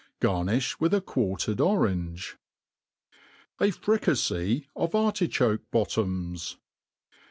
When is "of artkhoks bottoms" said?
4.75-6.57